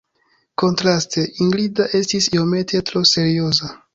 Kontraste, 0.61 1.25
Ingrida 1.45 1.85
estis 2.01 2.31
iomete 2.37 2.83
tro 2.91 3.07
serioza. 3.13 3.73